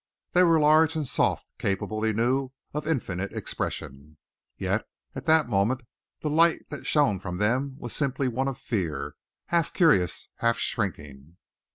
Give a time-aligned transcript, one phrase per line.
[0.31, 4.17] They were large and soft, capable, he knew, of infinite expression.
[4.57, 5.83] Yet at that moment
[6.21, 9.15] the light that shone from them was simply one of fear,
[9.49, 11.37] half curious, half shrinking.